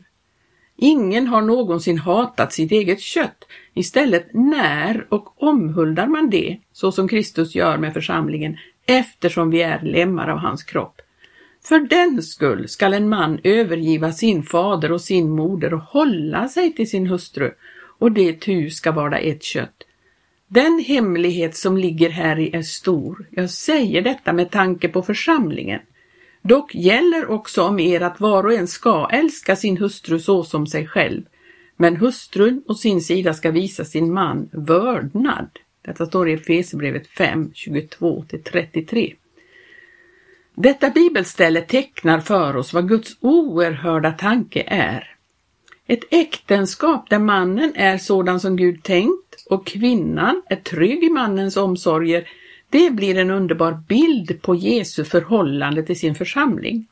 Ingen 0.77 1.27
har 1.27 1.42
någonsin 1.42 2.00
hatat 2.00 2.54
sitt 2.54 2.72
eget 2.72 3.01
kött, 3.01 3.48
istället 3.74 4.27
när 4.34 5.08
och 5.10 5.44
omhuldar 5.44 6.08
man 6.08 6.30
det, 6.30 6.58
så 6.72 6.92
som 6.92 7.08
Kristus 7.08 7.56
gör 7.56 7.77
med 7.77 7.94
församlingen, 7.94 8.58
eftersom 8.86 9.50
vi 9.50 9.62
är 9.62 9.82
lemmar 9.82 10.27
av 10.27 10.38
hans 10.38 10.63
kropp. 10.63 11.01
För 11.63 11.80
den 11.80 12.24
skull 12.24 12.68
skall 12.68 12.94
en 12.94 13.10
man 13.10 13.39
övergiva 13.44 14.12
sin 14.12 14.44
fader 14.44 14.92
och 14.92 15.01
sin 15.01 15.30
moder 15.30 15.74
och 15.74 15.82
hålla 15.82 16.48
sig 16.48 16.74
till 16.74 16.89
sin 16.89 17.08
hustru, 17.08 17.51
och 18.00 18.12
det 18.12 18.34
tu 18.34 18.70
ska 18.70 18.92
vara 18.92 19.20
ett 19.20 19.44
kött. 19.44 19.85
Den 20.56 20.80
hemlighet 20.80 21.56
som 21.56 21.78
ligger 21.78 22.10
här 22.10 22.40
i 22.40 22.56
är 22.56 22.62
stor. 22.62 23.26
Jag 23.32 23.50
säger 23.50 24.02
detta 24.02 24.34
med 24.34 24.52
tanke 24.52 24.90
på 24.90 25.02
församlingen. 25.02 25.80
Dock 26.42 26.76
gäller 26.76 27.32
också 27.32 27.64
om 27.64 27.80
er 27.80 28.02
att 28.02 28.20
var 28.20 28.44
och 28.44 28.54
en 28.54 28.68
ska 28.68 29.10
älska 29.12 29.56
sin 29.56 29.78
hustru 29.78 30.20
så 30.20 30.44
som 30.44 30.68
sig 30.68 30.88
själv, 30.88 31.24
men 31.76 31.96
hustrun 31.96 32.64
å 32.68 32.74
sin 32.74 33.02
sida 33.02 33.34
ska 33.34 33.52
visa 33.52 33.86
sin 33.86 34.14
man 34.14 34.50
vördnad. 34.52 35.50
Detta 35.82 36.06
står 36.06 36.30
i 36.30 36.34
Efesierbrevet 36.34 37.08
5, 37.08 37.52
22-33. 37.54 39.14
Detta 40.56 40.90
bibelställe 40.90 41.62
tecknar 41.62 42.20
för 42.20 42.56
oss 42.56 42.74
vad 42.74 42.90
Guds 42.90 43.18
oerhörda 43.20 44.12
tanke 44.12 44.64
är. 44.68 45.16
Ett 45.88 46.04
äktenskap 46.12 47.10
där 47.10 47.20
mannen 47.20 47.72
är 47.76 47.98
sådan 47.98 48.40
som 48.40 48.56
Gud 48.56 48.84
tänkt 48.84 49.25
och 49.50 49.68
kvinnan 49.68 50.42
är 50.50 50.56
trygg 50.56 51.04
i 51.04 51.10
mannens 51.10 51.58
omsorger 51.58 52.28
det 52.70 52.92
blir 52.92 53.18
en 53.18 53.32
underbar 53.32 53.72
bild 53.88 54.42
på 54.42 54.56
Jesu 54.56 55.04
förhållande 55.04 55.84
till 55.84 56.00
sin 56.00 56.16
församling. 56.16 56.88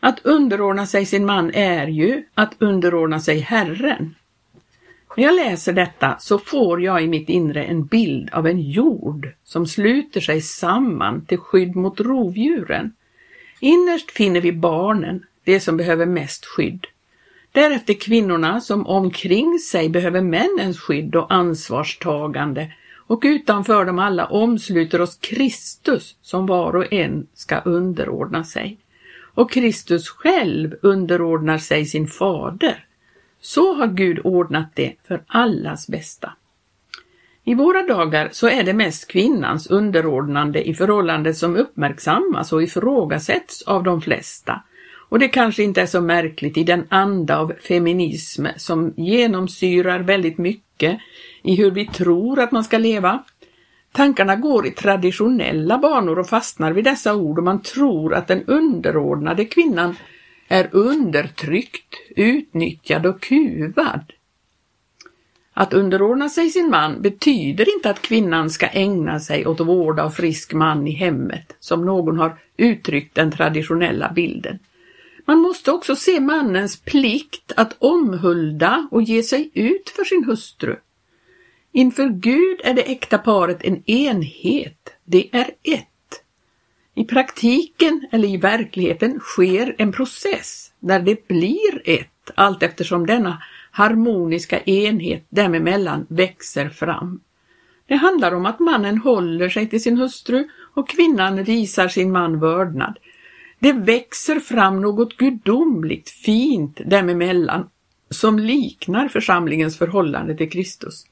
Att 0.00 0.26
underordna 0.26 0.86
sig 0.86 1.06
sin 1.06 1.26
man 1.26 1.50
är 1.54 1.86
ju 1.86 2.24
att 2.34 2.54
underordna 2.58 3.20
sig 3.20 3.38
Herren. 3.38 4.14
När 5.16 5.24
jag 5.24 5.34
läser 5.34 5.72
detta 5.72 6.16
så 6.18 6.38
får 6.38 6.82
jag 6.82 7.02
i 7.02 7.08
mitt 7.08 7.28
inre 7.28 7.64
en 7.64 7.86
bild 7.86 8.30
av 8.32 8.46
en 8.46 8.60
jord 8.60 9.28
som 9.44 9.66
sluter 9.66 10.20
sig 10.20 10.40
samman 10.40 11.24
till 11.26 11.38
skydd 11.38 11.76
mot 11.76 12.00
rovdjuren. 12.00 12.92
Innerst 13.60 14.10
finner 14.10 14.40
vi 14.40 14.52
barnen, 14.52 15.24
det 15.44 15.60
som 15.60 15.76
behöver 15.76 16.06
mest 16.06 16.44
skydd. 16.44 16.86
Därefter 17.56 17.94
kvinnorna 17.94 18.60
som 18.60 18.86
omkring 18.86 19.58
sig 19.58 19.88
behöver 19.88 20.20
männens 20.20 20.80
skydd 20.80 21.16
och 21.16 21.32
ansvarstagande 21.32 22.72
och 23.06 23.22
utanför 23.24 23.84
dem 23.84 23.98
alla 23.98 24.26
omsluter 24.26 25.00
oss 25.00 25.18
Kristus 25.20 26.16
som 26.22 26.46
var 26.46 26.76
och 26.76 26.92
en 26.92 27.26
ska 27.34 27.58
underordna 27.60 28.44
sig. 28.44 28.78
Och 29.34 29.50
Kristus 29.50 30.08
själv 30.08 30.74
underordnar 30.82 31.58
sig 31.58 31.86
sin 31.86 32.06
fader. 32.06 32.84
Så 33.40 33.74
har 33.74 33.86
Gud 33.86 34.20
ordnat 34.24 34.68
det 34.74 34.92
för 35.08 35.22
allas 35.26 35.88
bästa. 35.88 36.32
I 37.44 37.54
våra 37.54 37.82
dagar 37.82 38.28
så 38.32 38.48
är 38.48 38.62
det 38.62 38.74
mest 38.74 39.08
kvinnans 39.10 39.66
underordnande 39.66 40.68
i 40.68 40.74
förhållandet 40.74 41.36
som 41.36 41.56
uppmärksammas 41.56 42.52
och 42.52 42.62
ifrågasätts 42.62 43.62
av 43.62 43.82
de 43.82 44.00
flesta. 44.00 44.62
Och 45.08 45.18
det 45.18 45.28
kanske 45.28 45.62
inte 45.62 45.82
är 45.82 45.86
så 45.86 46.00
märkligt 46.00 46.56
i 46.56 46.64
den 46.64 46.86
anda 46.88 47.38
av 47.38 47.52
feminism 47.60 48.46
som 48.56 48.94
genomsyrar 48.96 50.00
väldigt 50.00 50.38
mycket 50.38 50.98
i 51.42 51.54
hur 51.54 51.70
vi 51.70 51.86
tror 51.86 52.38
att 52.38 52.52
man 52.52 52.64
ska 52.64 52.78
leva. 52.78 53.24
Tankarna 53.92 54.36
går 54.36 54.66
i 54.66 54.70
traditionella 54.70 55.78
banor 55.78 56.18
och 56.18 56.28
fastnar 56.28 56.72
vid 56.72 56.84
dessa 56.84 57.14
ord 57.14 57.38
och 57.38 57.44
man 57.44 57.62
tror 57.62 58.14
att 58.14 58.28
den 58.28 58.44
underordnade 58.44 59.44
kvinnan 59.44 59.96
är 60.48 60.68
undertryckt, 60.72 61.94
utnyttjad 62.16 63.06
och 63.06 63.20
kuvad. 63.20 64.12
Att 65.52 65.72
underordna 65.72 66.28
sig 66.28 66.50
sin 66.50 66.70
man 66.70 67.02
betyder 67.02 67.74
inte 67.76 67.90
att 67.90 68.02
kvinnan 68.02 68.50
ska 68.50 68.66
ägna 68.66 69.20
sig 69.20 69.46
åt 69.46 69.60
vård 69.60 70.00
av 70.00 70.10
frisk 70.10 70.52
man 70.52 70.86
i 70.86 70.90
hemmet, 70.90 71.56
som 71.60 71.84
någon 71.84 72.18
har 72.18 72.38
uttryckt 72.56 73.14
den 73.14 73.32
traditionella 73.32 74.12
bilden. 74.12 74.58
Man 75.28 75.38
måste 75.38 75.72
också 75.72 75.96
se 75.96 76.20
mannens 76.20 76.80
plikt 76.80 77.52
att 77.56 77.76
omhulda 77.78 78.88
och 78.90 79.02
ge 79.02 79.22
sig 79.22 79.50
ut 79.54 79.90
för 79.90 80.04
sin 80.04 80.24
hustru. 80.24 80.76
Inför 81.72 82.08
Gud 82.08 82.60
är 82.64 82.74
det 82.74 82.82
äkta 82.82 83.18
paret 83.18 83.64
en 83.64 83.90
enhet, 83.90 84.92
det 85.04 85.28
är 85.32 85.50
ett. 85.62 86.22
I 86.94 87.04
praktiken 87.04 88.06
eller 88.12 88.28
i 88.28 88.36
verkligheten 88.36 89.20
sker 89.20 89.74
en 89.78 89.92
process 89.92 90.72
där 90.80 91.00
det 91.00 91.28
blir 91.28 91.82
ett 91.84 92.30
allt 92.34 92.62
eftersom 92.62 93.06
denna 93.06 93.42
harmoniska 93.70 94.60
enhet 94.60 95.26
dem 95.28 95.54
emellan 95.54 96.06
växer 96.08 96.68
fram. 96.68 97.20
Det 97.86 97.96
handlar 97.96 98.32
om 98.32 98.46
att 98.46 98.60
mannen 98.60 98.98
håller 98.98 99.48
sig 99.48 99.68
till 99.68 99.82
sin 99.82 99.98
hustru 99.98 100.48
och 100.74 100.88
kvinnan 100.88 101.44
visar 101.44 101.88
sin 101.88 102.12
man 102.12 102.40
vördnad. 102.40 102.98
Det 103.58 103.72
växer 103.72 104.40
fram 104.40 104.80
något 104.80 105.16
gudomligt 105.16 106.10
fint 106.10 106.80
dem 106.86 107.08
emellan 107.08 107.68
som 108.10 108.38
liknar 108.38 109.08
församlingens 109.08 109.78
förhållande 109.78 110.36
till 110.36 110.50
Kristus. 110.50 111.06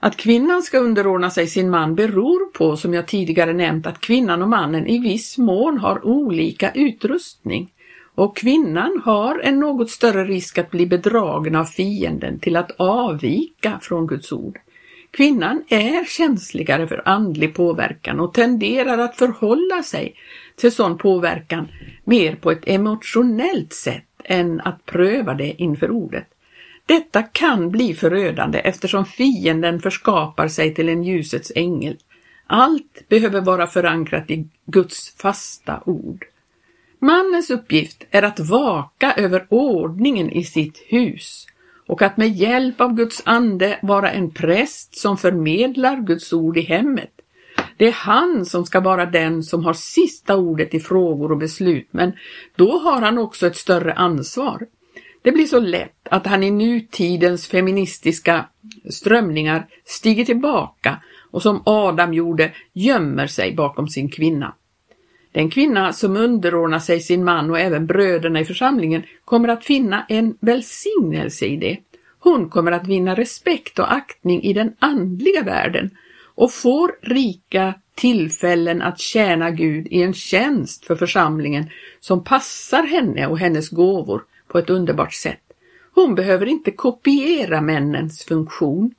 Att 0.00 0.16
kvinnan 0.16 0.62
ska 0.62 0.78
underordna 0.78 1.30
sig 1.30 1.46
sin 1.46 1.70
man 1.70 1.94
beror 1.94 2.52
på, 2.52 2.76
som 2.76 2.94
jag 2.94 3.06
tidigare 3.06 3.52
nämnt, 3.52 3.86
att 3.86 4.00
kvinnan 4.00 4.42
och 4.42 4.48
mannen 4.48 4.86
i 4.86 4.98
viss 4.98 5.38
mån 5.38 5.78
har 5.78 6.06
olika 6.06 6.72
utrustning 6.72 7.70
och 8.14 8.36
kvinnan 8.36 9.02
har 9.04 9.38
en 9.38 9.60
något 9.60 9.90
större 9.90 10.24
risk 10.24 10.58
att 10.58 10.70
bli 10.70 10.86
bedragen 10.86 11.56
av 11.56 11.64
fienden 11.64 12.38
till 12.38 12.56
att 12.56 12.70
avvika 12.76 13.78
från 13.82 14.06
Guds 14.06 14.32
ord. 14.32 14.58
Kvinnan 15.10 15.64
är 15.68 16.04
känsligare 16.04 16.86
för 16.86 17.08
andlig 17.08 17.54
påverkan 17.54 18.20
och 18.20 18.34
tenderar 18.34 18.98
att 18.98 19.16
förhålla 19.16 19.82
sig 19.82 20.14
till 20.58 20.72
sån 20.72 20.98
påverkan 20.98 21.68
mer 22.04 22.34
på 22.34 22.50
ett 22.50 22.62
emotionellt 22.68 23.72
sätt 23.72 24.04
än 24.24 24.60
att 24.60 24.86
pröva 24.86 25.34
det 25.34 25.62
inför 25.62 25.90
ordet. 25.90 26.28
Detta 26.86 27.22
kan 27.22 27.70
bli 27.70 27.94
förödande 27.94 28.58
eftersom 28.58 29.04
fienden 29.04 29.80
förskapar 29.80 30.48
sig 30.48 30.74
till 30.74 30.88
en 30.88 31.04
ljusets 31.04 31.52
ängel. 31.54 31.96
Allt 32.46 33.08
behöver 33.08 33.40
vara 33.40 33.66
förankrat 33.66 34.30
i 34.30 34.48
Guds 34.66 35.16
fasta 35.16 35.82
ord. 35.86 36.24
Mannens 36.98 37.50
uppgift 37.50 38.04
är 38.10 38.22
att 38.22 38.40
vaka 38.40 39.12
över 39.12 39.46
ordningen 39.48 40.30
i 40.30 40.44
sitt 40.44 40.84
hus 40.88 41.46
och 41.86 42.02
att 42.02 42.16
med 42.16 42.28
hjälp 42.28 42.80
av 42.80 42.94
Guds 42.94 43.22
ande 43.24 43.78
vara 43.82 44.10
en 44.10 44.30
präst 44.30 44.98
som 44.98 45.18
förmedlar 45.18 46.00
Guds 46.00 46.32
ord 46.32 46.56
i 46.56 46.60
hemmet. 46.60 47.17
Det 47.78 47.86
är 47.86 47.92
han 47.92 48.44
som 48.44 48.66
ska 48.66 48.80
vara 48.80 49.06
den 49.06 49.42
som 49.42 49.64
har 49.64 49.72
sista 49.72 50.36
ordet 50.36 50.74
i 50.74 50.80
frågor 50.80 51.32
och 51.32 51.38
beslut, 51.38 51.88
men 51.90 52.12
då 52.56 52.78
har 52.78 53.00
han 53.00 53.18
också 53.18 53.46
ett 53.46 53.56
större 53.56 53.92
ansvar. 53.92 54.66
Det 55.22 55.32
blir 55.32 55.46
så 55.46 55.60
lätt 55.60 56.08
att 56.10 56.26
han 56.26 56.42
i 56.42 56.50
nutidens 56.50 57.46
feministiska 57.46 58.44
strömningar 58.90 59.66
stiger 59.84 60.24
tillbaka 60.24 61.02
och 61.30 61.42
som 61.42 61.62
Adam 61.66 62.14
gjorde 62.14 62.52
gömmer 62.72 63.26
sig 63.26 63.54
bakom 63.54 63.88
sin 63.88 64.10
kvinna. 64.10 64.54
Den 65.32 65.50
kvinna 65.50 65.92
som 65.92 66.16
underordnar 66.16 66.78
sig 66.78 67.00
sin 67.00 67.24
man 67.24 67.50
och 67.50 67.58
även 67.58 67.86
bröderna 67.86 68.40
i 68.40 68.44
församlingen 68.44 69.02
kommer 69.24 69.48
att 69.48 69.64
finna 69.64 70.06
en 70.08 70.36
välsignelse 70.40 71.46
i 71.46 71.56
det. 71.56 71.78
Hon 72.18 72.48
kommer 72.48 72.72
att 72.72 72.86
vinna 72.86 73.14
respekt 73.14 73.78
och 73.78 73.92
aktning 73.92 74.42
i 74.42 74.52
den 74.52 74.72
andliga 74.78 75.42
världen 75.42 75.90
och 76.38 76.52
får 76.52 76.92
rika 77.02 77.74
tillfällen 77.94 78.82
att 78.82 79.00
tjäna 79.00 79.50
Gud 79.50 79.86
i 79.90 80.02
en 80.02 80.14
tjänst 80.14 80.84
för 80.84 80.96
församlingen 80.96 81.70
som 82.00 82.24
passar 82.24 82.82
henne 82.82 83.26
och 83.26 83.38
hennes 83.38 83.68
gåvor 83.68 84.24
på 84.48 84.58
ett 84.58 84.70
underbart 84.70 85.14
sätt. 85.14 85.40
Hon 85.94 86.14
behöver 86.14 86.46
inte 86.46 86.70
kopiera 86.70 87.60
männens 87.60 88.24
funktion 88.24 88.94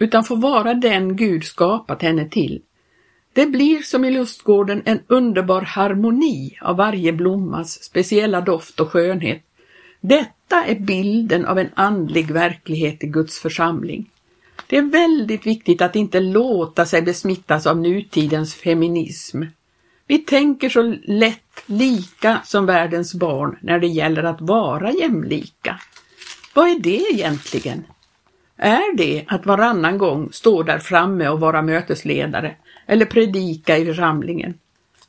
utan 0.00 0.24
får 0.24 0.36
vara 0.36 0.74
den 0.74 1.16
Gud 1.16 1.44
skapat 1.44 2.02
henne 2.02 2.28
till. 2.28 2.62
Det 3.32 3.46
blir 3.46 3.82
som 3.82 4.04
i 4.04 4.10
lustgården 4.10 4.82
en 4.84 5.00
underbar 5.06 5.62
harmoni 5.62 6.58
av 6.60 6.76
varje 6.76 7.12
blommas 7.12 7.84
speciella 7.84 8.40
doft 8.40 8.80
och 8.80 8.90
skönhet. 8.90 9.42
Detta 10.00 10.64
är 10.64 10.80
bilden 10.80 11.44
av 11.44 11.58
en 11.58 11.70
andlig 11.74 12.30
verklighet 12.30 13.04
i 13.04 13.06
Guds 13.06 13.38
församling. 13.38 14.10
Det 14.66 14.76
är 14.76 14.82
väldigt 14.82 15.46
viktigt 15.46 15.82
att 15.82 15.96
inte 15.96 16.20
låta 16.20 16.86
sig 16.86 17.02
besmittas 17.02 17.66
av 17.66 17.78
nutidens 17.78 18.54
feminism. 18.54 19.42
Vi 20.06 20.18
tänker 20.18 20.68
så 20.68 20.96
lätt 21.04 21.62
lika 21.66 22.40
som 22.44 22.66
världens 22.66 23.14
barn 23.14 23.58
när 23.62 23.78
det 23.78 23.86
gäller 23.86 24.22
att 24.22 24.40
vara 24.40 24.92
jämlika. 24.92 25.80
Vad 26.54 26.68
är 26.68 26.78
det 26.78 27.12
egentligen? 27.12 27.84
Är 28.56 28.96
det 28.96 29.24
att 29.28 29.46
varannan 29.46 29.98
gång 29.98 30.28
stå 30.32 30.62
där 30.62 30.78
framme 30.78 31.28
och 31.28 31.40
vara 31.40 31.62
mötesledare 31.62 32.56
eller 32.86 33.06
predika 33.06 33.78
i 33.78 33.84
församlingen? 33.84 34.54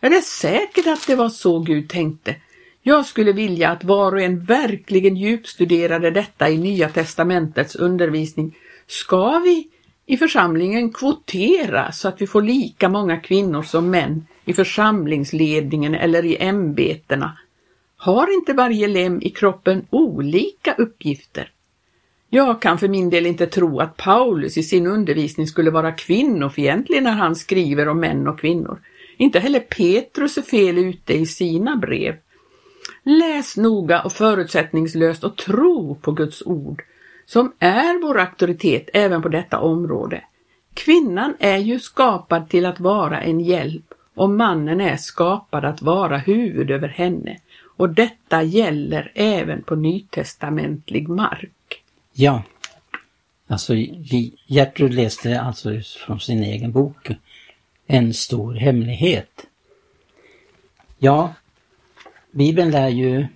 Är 0.01 0.09
det 0.09 0.21
säkert 0.21 0.87
att 0.87 1.07
det 1.07 1.15
var 1.15 1.29
så 1.29 1.59
Gud 1.59 1.89
tänkte? 1.89 2.35
Jag 2.81 3.05
skulle 3.05 3.31
vilja 3.31 3.69
att 3.69 3.83
var 3.83 4.11
och 4.11 4.21
en 4.21 4.39
verkligen 4.39 5.15
djupstuderade 5.15 6.11
detta 6.11 6.49
i 6.49 6.57
Nya 6.57 6.89
testamentets 6.89 7.75
undervisning. 7.75 8.55
Ska 8.87 9.39
vi 9.39 9.67
i 10.05 10.17
församlingen 10.17 10.93
kvotera 10.93 11.91
så 11.91 12.07
att 12.07 12.21
vi 12.21 12.27
får 12.27 12.41
lika 12.41 12.89
många 12.89 13.17
kvinnor 13.17 13.63
som 13.63 13.89
män 13.89 14.27
i 14.45 14.53
församlingsledningen 14.53 15.95
eller 15.95 16.25
i 16.25 16.37
ämbetena? 16.39 17.37
Har 17.97 18.33
inte 18.33 18.53
varje 18.53 18.87
lem 18.87 19.21
i 19.21 19.29
kroppen 19.29 19.87
olika 19.89 20.73
uppgifter? 20.73 21.51
Jag 22.29 22.61
kan 22.61 22.77
för 22.77 22.87
min 22.87 23.09
del 23.09 23.25
inte 23.25 23.47
tro 23.47 23.79
att 23.79 23.97
Paulus 23.97 24.57
i 24.57 24.63
sin 24.63 24.87
undervisning 24.87 25.47
skulle 25.47 25.71
vara 25.71 25.91
kvinnofientlig 25.91 27.03
när 27.03 27.11
han 27.11 27.35
skriver 27.35 27.87
om 27.87 27.99
män 27.99 28.27
och 28.27 28.39
kvinnor. 28.39 28.79
Inte 29.17 29.39
heller 29.39 29.59
Petrus 29.59 30.37
är 30.37 30.41
fel 30.41 30.77
ute 30.77 31.13
i 31.13 31.25
sina 31.25 31.75
brev. 31.75 32.15
Läs 33.03 33.57
noga 33.57 34.01
och 34.01 34.11
förutsättningslöst 34.11 35.23
och 35.23 35.35
tro 35.37 35.95
på 35.95 36.11
Guds 36.11 36.43
ord, 36.45 36.83
som 37.25 37.53
är 37.59 38.01
vår 38.01 38.19
auktoritet 38.19 38.89
även 38.93 39.21
på 39.21 39.29
detta 39.29 39.59
område. 39.59 40.23
Kvinnan 40.73 41.33
är 41.39 41.57
ju 41.57 41.79
skapad 41.79 42.49
till 42.49 42.65
att 42.65 42.79
vara 42.79 43.21
en 43.21 43.39
hjälp 43.39 43.93
och 44.15 44.29
mannen 44.29 44.81
är 44.81 44.97
skapad 44.97 45.65
att 45.65 45.81
vara 45.81 46.17
huvud 46.17 46.71
över 46.71 46.87
henne. 46.87 47.37
Och 47.77 47.89
detta 47.89 48.43
gäller 48.43 49.11
även 49.15 49.63
på 49.63 49.75
nytestamentlig 49.75 51.09
mark. 51.09 51.83
Ja, 52.13 52.43
alltså 53.47 53.73
Gertrud 54.47 54.93
läste 54.93 55.41
alltså 55.41 55.69
från 56.05 56.19
sin 56.19 56.43
egen 56.43 56.71
bok 56.71 57.11
En 57.87 58.13
stor 58.13 58.53
hemlighet. 58.53 59.45
Ja, 60.97 61.33
Bibeln 62.31 62.71
lär 62.71 62.89
ju 62.89 63.27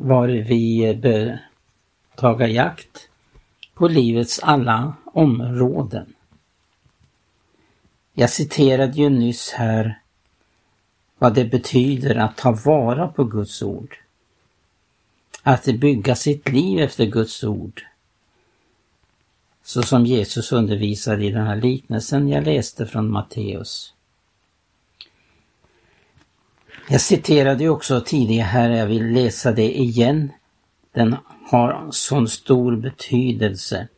var 0.00 0.28
vi 0.28 0.94
bör 0.94 1.38
taga 2.14 2.48
jakt 2.48 3.08
på 3.74 3.88
livets 3.88 4.40
alla 4.42 4.94
områden. 5.04 6.14
Jag 8.12 8.30
citerade 8.30 8.92
ju 8.92 9.08
nyss 9.08 9.50
här 9.50 10.00
vad 11.18 11.34
det 11.34 11.44
betyder 11.44 12.16
att 12.16 12.36
ta 12.36 12.52
vara 12.52 13.08
på 13.08 13.24
Guds 13.24 13.62
ord. 13.62 13.96
Att 15.42 15.64
bygga 15.64 16.14
sitt 16.14 16.48
liv 16.48 16.80
efter 16.80 17.06
Guds 17.06 17.44
ord. 17.44 17.82
Så 19.62 19.82
som 19.82 20.06
Jesus 20.06 20.52
undervisade 20.52 21.24
i 21.24 21.30
den 21.30 21.46
här 21.46 21.56
liknelsen 21.56 22.28
jag 22.28 22.44
läste 22.44 22.86
från 22.86 23.10
Matteus. 23.10 23.94
Jag 26.90 27.00
citerade 27.00 27.62
ju 27.62 27.70
också 27.70 28.00
tidigare 28.00 28.46
här, 28.46 28.70
jag 28.70 28.86
vill 28.86 29.12
läsa 29.12 29.52
det 29.52 29.78
igen. 29.78 30.32
Den 30.92 31.16
har 31.50 31.88
sån 31.90 32.28
stor 32.28 32.76
betydelse. 32.76 33.88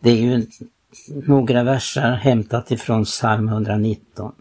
Det 0.00 0.10
är 0.10 0.16
ju 0.16 0.46
några 1.08 1.62
verser 1.62 2.12
hämtat 2.12 2.70
ifrån 2.70 3.04
psalm 3.04 3.48
119. 3.48 4.32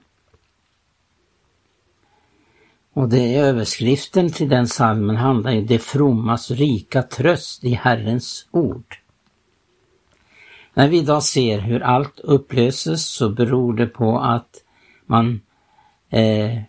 Och 2.93 3.09
det 3.09 3.35
är 3.35 3.43
överskriften 3.43 4.31
till 4.31 4.49
den 4.49 4.67
salmen 4.67 5.15
handlar 5.15 5.51
ju 5.51 5.61
det 5.61 5.79
frommas 5.79 6.51
rika 6.51 7.03
tröst 7.03 7.63
i 7.63 7.73
Herrens 7.73 8.47
ord. 8.51 8.97
När 10.73 10.87
vi 10.87 10.97
idag 10.97 11.23
ser 11.23 11.59
hur 11.59 11.83
allt 11.83 12.19
upplöses 12.19 13.05
så 13.05 13.29
beror 13.29 13.73
det 13.73 13.87
på 13.87 14.19
att 14.19 14.63
man 15.05 15.41
eh, 16.09 16.61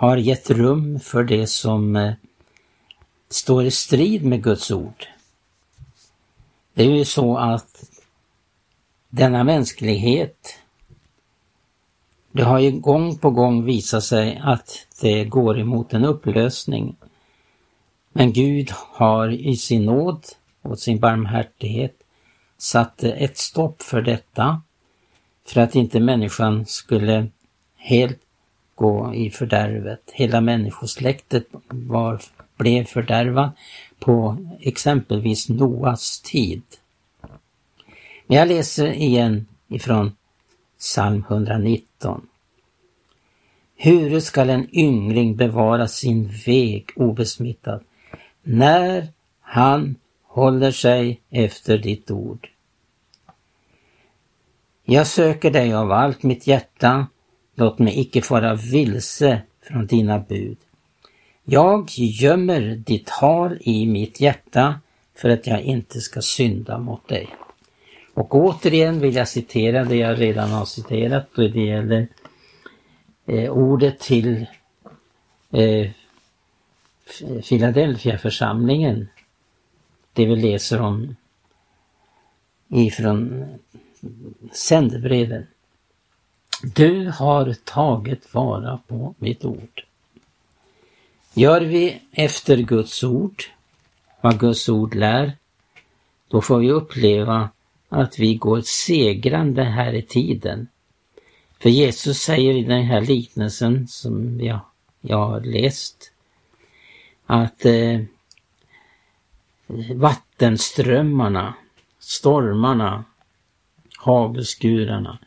har 0.00 0.16
gett 0.16 0.50
rum 0.50 1.00
för 1.00 1.24
det 1.24 1.46
som 1.46 1.96
eh, 1.96 2.12
står 3.28 3.64
i 3.64 3.70
strid 3.70 4.24
med 4.24 4.42
Guds 4.42 4.70
ord. 4.70 5.06
Det 6.74 6.82
är 6.82 6.90
ju 6.90 7.04
så 7.04 7.36
att 7.36 7.90
denna 9.08 9.44
mänsklighet, 9.44 10.58
det 12.32 12.42
har 12.42 12.58
ju 12.58 12.70
gång 12.70 13.18
på 13.18 13.30
gång 13.30 13.64
visat 13.64 14.04
sig 14.04 14.40
att 14.44 14.86
det 15.00 15.24
går 15.24 15.58
emot 15.58 15.92
en 15.92 16.04
upplösning. 16.04 16.96
Men 18.12 18.32
Gud 18.32 18.70
har 18.72 19.28
i 19.28 19.56
sin 19.56 19.84
nåd 19.84 20.24
och 20.62 20.78
sin 20.78 21.00
barmhärtighet 21.00 21.96
satt 22.58 23.02
ett 23.02 23.38
stopp 23.38 23.82
för 23.82 24.02
detta 24.02 24.62
för 25.46 25.60
att 25.60 25.74
inte 25.74 26.00
människan 26.00 26.66
skulle 26.66 27.28
helt 27.76 28.20
gå 28.80 29.14
i 29.14 29.30
fördärvet. 29.30 30.10
Hela 30.12 30.40
människosläktet 30.40 31.46
var, 31.68 32.20
blev 32.56 32.84
fördärvat 32.84 33.52
på 33.98 34.36
exempelvis 34.60 35.48
Noas 35.48 36.20
tid. 36.20 36.62
Men 38.26 38.36
jag 38.36 38.48
läser 38.48 38.92
igen 38.92 39.46
ifrån 39.68 40.16
psalm 40.78 41.24
119. 41.28 42.26
Hur 43.76 44.20
skall 44.20 44.50
en 44.50 44.76
yngling 44.76 45.36
bevara 45.36 45.88
sin 45.88 46.30
väg 46.46 46.90
obesmittad 46.96 47.80
när 48.42 49.08
han 49.40 49.96
håller 50.22 50.70
sig 50.70 51.20
efter 51.30 51.78
ditt 51.78 52.10
ord? 52.10 52.48
Jag 54.84 55.06
söker 55.06 55.50
dig 55.50 55.74
av 55.74 55.92
allt 55.92 56.22
mitt 56.22 56.46
hjärta, 56.46 57.06
låt 57.60 57.78
mig 57.78 58.00
icke 58.00 58.22
fara 58.22 58.54
vilse 58.54 59.42
från 59.62 59.86
dina 59.86 60.18
bud. 60.18 60.56
Jag 61.44 61.90
gömmer 61.96 62.60
ditt 62.60 63.06
tal 63.06 63.58
i 63.60 63.86
mitt 63.86 64.20
hjärta 64.20 64.80
för 65.14 65.28
att 65.28 65.46
jag 65.46 65.60
inte 65.60 66.00
ska 66.00 66.22
synda 66.22 66.78
mot 66.78 67.08
dig. 67.08 67.28
Och 68.14 68.34
återigen 68.34 69.00
vill 69.00 69.14
jag 69.14 69.28
citera 69.28 69.84
det 69.84 69.96
jag 69.96 70.20
redan 70.20 70.50
har 70.50 70.64
citerat 70.64 71.38
och 71.38 71.50
det 71.50 71.64
gäller 71.64 72.08
eh, 73.26 73.50
ordet 73.50 73.98
till 74.00 74.46
eh, 75.50 75.90
Philadelphia-församlingen. 77.48 79.08
Det 80.12 80.26
vi 80.26 80.36
läser 80.36 80.80
om 80.80 81.16
ifrån 82.68 83.44
sändebreven. 84.52 85.46
Du 86.62 87.08
har 87.08 87.54
tagit 87.64 88.34
vara 88.34 88.80
på 88.86 89.14
mitt 89.18 89.44
ord. 89.44 89.84
Gör 91.34 91.60
vi 91.60 92.02
efter 92.12 92.56
Guds 92.56 93.04
ord, 93.04 93.44
vad 94.20 94.40
Guds 94.40 94.68
ord 94.68 94.94
lär, 94.94 95.32
då 96.28 96.40
får 96.40 96.58
vi 96.58 96.70
uppleva 96.70 97.48
att 97.88 98.18
vi 98.18 98.34
går 98.34 98.60
segrande 98.60 99.62
här 99.62 99.92
i 99.92 100.02
tiden. 100.02 100.68
För 101.58 101.70
Jesus 101.70 102.18
säger 102.18 102.54
i 102.54 102.62
den 102.62 102.82
här 102.82 103.00
liknelsen 103.00 103.88
som 103.88 104.40
jag, 104.40 104.60
jag 105.00 105.26
har 105.26 105.40
läst 105.40 106.12
att 107.26 107.64
eh, 107.64 108.00
vattenströmmarna, 109.94 111.54
stormarna, 111.98 113.04
havsgurarna 113.98 115.18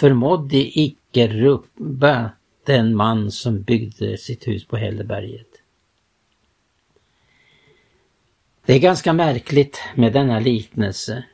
förmådde 0.00 0.78
icke 0.78 1.28
rubba 1.28 2.30
den 2.64 2.96
man 2.96 3.30
som 3.30 3.62
byggde 3.62 4.18
sitt 4.18 4.48
hus 4.48 4.66
på 4.66 4.76
Hälleberget. 4.76 5.46
Det 8.66 8.74
är 8.74 8.78
ganska 8.78 9.12
märkligt 9.12 9.80
med 9.94 10.12
denna 10.12 10.38
liknelse. 10.38 11.24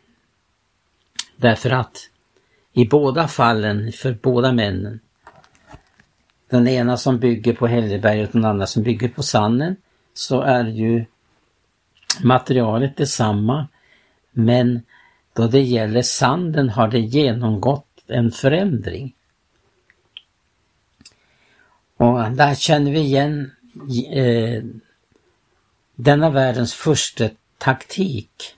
Därför 1.36 1.70
att 1.70 2.10
i 2.72 2.84
båda 2.84 3.28
fallen, 3.28 3.92
för 3.92 4.18
båda 4.22 4.52
männen, 4.52 5.00
den 6.50 6.68
ena 6.68 6.96
som 6.96 7.18
bygger 7.18 7.54
på 7.54 7.66
Hälleberget 7.66 8.28
och 8.28 8.34
den 8.34 8.44
andra 8.44 8.66
som 8.66 8.82
bygger 8.82 9.08
på 9.08 9.22
sanden, 9.22 9.76
så 10.14 10.40
är 10.40 10.64
ju 10.64 11.04
materialet 12.22 12.96
detsamma. 12.96 13.68
Men 14.32 14.82
då 15.32 15.46
det 15.46 15.62
gäller 15.62 16.02
sanden 16.02 16.68
har 16.68 16.88
det 16.88 17.00
genomgått 17.00 17.91
en 18.12 18.30
förändring. 18.30 19.14
Och 21.96 22.30
där 22.30 22.54
känner 22.54 22.92
vi 22.92 23.00
igen 23.00 23.50
eh, 24.12 24.62
denna 25.94 26.30
världens 26.30 26.74
första 26.74 27.28
taktik 27.58 28.56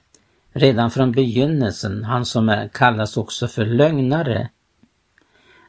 redan 0.52 0.90
från 0.90 1.12
begynnelsen, 1.12 2.04
han 2.04 2.26
som 2.26 2.48
är, 2.48 2.68
kallas 2.68 3.16
också 3.16 3.48
för 3.48 3.66
lögnare, 3.66 4.48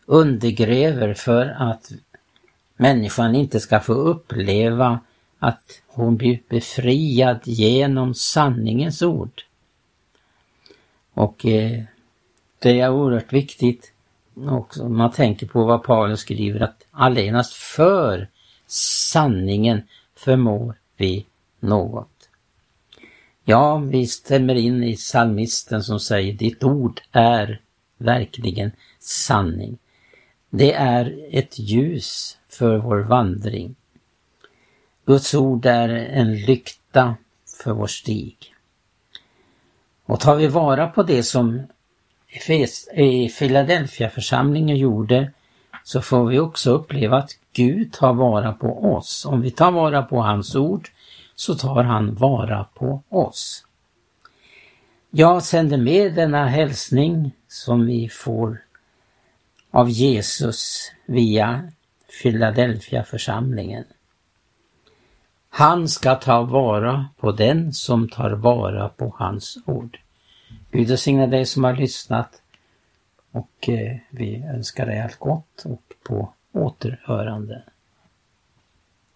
undergräver 0.05 1.13
för 1.13 1.45
att 1.45 1.91
människan 2.77 3.35
inte 3.35 3.59
ska 3.59 3.79
få 3.79 3.93
uppleva 3.93 4.99
att 5.39 5.81
hon 5.87 6.17
blir 6.17 6.39
befriad 6.49 7.39
genom 7.43 8.13
sanningens 8.13 9.01
ord. 9.01 9.41
Och 11.13 11.45
eh, 11.45 11.83
det 12.65 12.79
är 12.79 12.89
oerhört 12.89 13.33
viktigt 13.33 13.91
också 14.49 14.89
man 14.89 15.11
tänker 15.11 15.47
på 15.47 15.63
vad 15.63 15.83
Paulus 15.83 16.19
skriver 16.19 16.59
att 16.59 16.85
allenast 16.91 17.53
för 17.53 18.29
sanningen 18.67 19.81
förmår 20.15 20.75
vi 20.97 21.25
något. 21.59 22.29
Ja, 23.43 23.77
vi 23.77 24.07
stämmer 24.07 24.55
in 24.55 24.83
i 24.83 24.95
psalmisten 24.95 25.83
som 25.83 25.99
säger 25.99 26.33
ditt 26.33 26.63
ord 26.63 27.01
är 27.11 27.61
verkligen 27.97 28.71
sanning. 28.99 29.77
Det 30.49 30.73
är 30.73 31.27
ett 31.31 31.59
ljus 31.59 32.37
för 32.49 32.77
vår 32.77 32.97
vandring. 32.97 33.75
Guds 35.05 35.33
ord 35.33 35.65
är 35.65 35.89
en 35.89 36.35
lykta 36.35 37.15
för 37.63 37.73
vår 37.73 37.87
stig. 37.87 38.55
Och 40.05 40.19
tar 40.19 40.35
vi 40.35 40.47
vara 40.47 40.87
på 40.87 41.03
det 41.03 41.23
som 41.23 41.61
i 42.95 43.29
Philadelphia 43.29 44.09
församlingen 44.09 44.77
gjorde 44.77 45.31
så 45.83 46.01
får 46.01 46.25
vi 46.25 46.39
också 46.39 46.71
uppleva 46.71 47.17
att 47.17 47.31
Gud 47.53 47.93
tar 47.93 48.13
vara 48.13 48.53
på 48.53 48.95
oss. 48.95 49.25
Om 49.25 49.41
vi 49.41 49.51
tar 49.51 49.71
vara 49.71 50.03
på 50.03 50.21
hans 50.21 50.55
ord 50.55 50.89
så 51.35 51.55
tar 51.55 51.83
han 51.83 52.15
vara 52.15 52.63
på 52.73 53.03
oss. 53.09 53.65
Jag 55.09 55.43
sänder 55.43 55.77
med 55.77 56.15
denna 56.15 56.47
hälsning 56.47 57.31
som 57.47 57.85
vi 57.85 58.09
får 58.09 58.61
av 59.71 59.89
Jesus 59.89 60.91
via 61.05 61.71
Philadelphia 62.21 63.03
församlingen. 63.03 63.83
Han 65.49 65.87
ska 65.87 66.15
ta 66.15 66.41
vara 66.41 67.09
på 67.19 67.31
den 67.31 67.73
som 67.73 68.09
tar 68.09 68.31
vara 68.31 68.89
på 68.89 69.15
hans 69.17 69.57
ord. 69.65 69.97
Gud 70.71 70.87
välsigne 70.87 71.27
dig 71.27 71.45
som 71.45 71.63
har 71.63 71.75
lyssnat 71.75 72.41
och 73.31 73.69
eh, 73.69 73.97
vi 74.09 74.43
önskar 74.43 74.85
dig 74.85 75.01
allt 75.01 75.19
gott 75.19 75.65
och 75.65 75.81
på 76.03 76.33
återhörande. 76.51 77.63